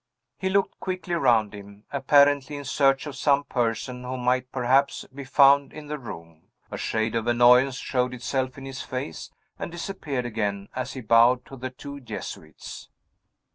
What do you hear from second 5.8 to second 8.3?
the room. A shade of annoyance showed